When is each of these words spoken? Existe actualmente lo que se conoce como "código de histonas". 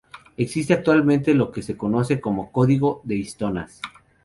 Existe 0.35 0.73
actualmente 0.73 1.35
lo 1.35 1.51
que 1.51 1.61
se 1.61 1.77
conoce 1.77 2.19
como 2.19 2.51
"código 2.51 3.01
de 3.03 3.17
histonas". 3.17 3.79